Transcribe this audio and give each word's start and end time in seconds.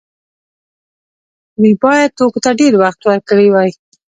دوی 1.61 1.73
باید 1.83 2.09
توکو 2.17 2.39
ته 2.45 2.51
ډیر 2.59 2.73
وخت 2.83 2.99
ورکړی 3.03 3.47
وای. 3.51 3.71